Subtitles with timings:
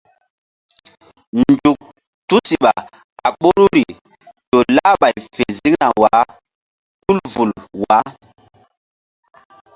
[1.39, 1.79] Nzuk
[2.27, 2.71] tusiɓa
[3.25, 3.83] a ɓoruri
[4.49, 6.21] ƴo lah ɓay fe ziŋna wah
[7.03, 7.49] tul vul
[7.87, 8.07] nam.